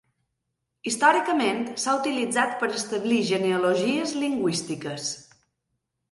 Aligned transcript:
Històricament 0.91 1.59
s'ha 1.83 1.91
utilitzat 1.97 2.55
per 2.63 2.69
establir 2.77 3.19
genealogies 3.27 4.15
lingüístiques. 4.23 5.11